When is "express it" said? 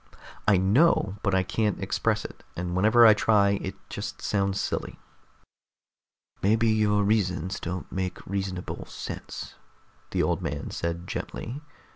1.79-2.43